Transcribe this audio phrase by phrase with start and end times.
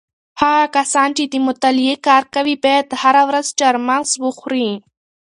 [0.41, 4.69] هغه کسان چې د مطالعې کار کوي باید هره ورځ چهارمغز وخوري.